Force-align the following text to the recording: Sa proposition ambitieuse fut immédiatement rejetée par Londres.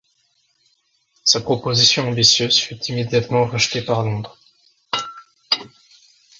Sa 1.23 1.41
proposition 1.41 2.07
ambitieuse 2.07 2.59
fut 2.59 2.83
immédiatement 2.85 3.45
rejetée 3.45 3.83
par 3.83 4.01
Londres. 4.01 4.35